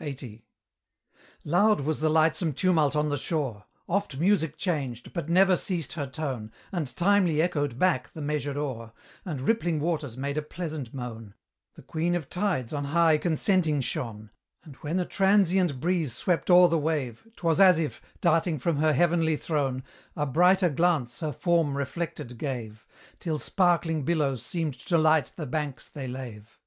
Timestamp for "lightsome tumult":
2.08-2.94